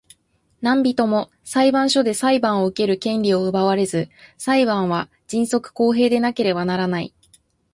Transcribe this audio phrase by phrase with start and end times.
[0.61, 7.13] 何人（なんびと）も裁判所で裁判を受ける権利を奪われず、裁判は迅速公平でなければならない。